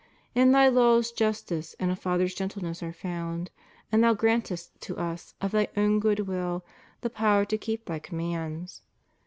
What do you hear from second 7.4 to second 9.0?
to keep Thy commands.